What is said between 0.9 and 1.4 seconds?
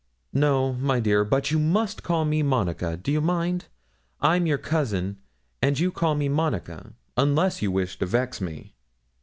dear,